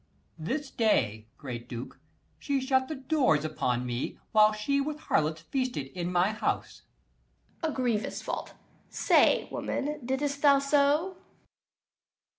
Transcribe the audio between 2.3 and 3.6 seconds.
she shut the doors